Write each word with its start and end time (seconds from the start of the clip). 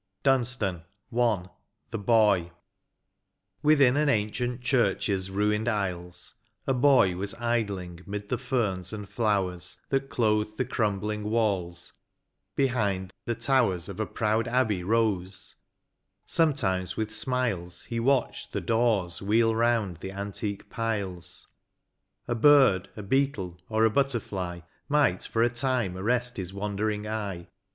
131 0.23 0.71
LXY. 1.13 1.43
DUN8TAN.— 1.43 1.47
I. 1.47 1.49
THE 1.91 1.97
BOY, 1.99 2.51
Within 3.61 3.95
an 3.95 4.09
ancient 4.09 4.61
church's 4.63 5.29
ruined 5.29 5.67
aisles 5.67 6.33
A 6.65 6.73
boy 6.73 7.15
was 7.15 7.35
idling 7.35 7.99
*mid 8.07 8.29
the 8.29 8.39
ferns 8.39 8.93
and 8.93 9.07
flowers 9.07 9.77
That 9.89 10.09
clothed 10.09 10.57
the 10.57 10.65
crumbling 10.65 11.25
walls; 11.29 11.93
behind, 12.55 13.13
the 13.25 13.35
towers 13.35 13.87
Of 13.89 13.99
a 13.99 14.07
proud 14.07 14.47
abbey 14.47 14.83
rose; 14.83 15.55
sometimes 16.25 16.97
with 16.97 17.13
smiles 17.15 17.83
He 17.83 17.99
watched 17.99 18.53
the 18.53 18.59
daws 18.61 19.21
wheel 19.21 19.53
round 19.55 19.97
the 19.97 20.13
antique 20.13 20.67
piles, 20.71 21.47
A 22.27 22.33
bird, 22.33 22.89
a 22.97 23.03
beetle, 23.03 23.61
or 23.69 23.85
a 23.85 23.91
butterfly, 23.91 24.61
Might 24.89 25.25
for 25.25 25.43
a 25.43 25.49
time 25.49 25.95
arrest 25.95 26.37
his 26.37 26.51
wandering 26.51 27.05
eye. 27.07 27.49